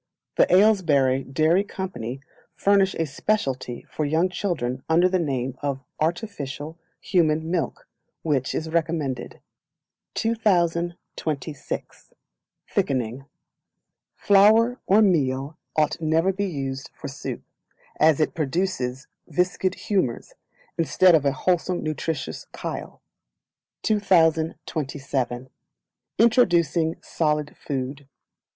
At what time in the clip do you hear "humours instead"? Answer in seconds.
19.75-21.13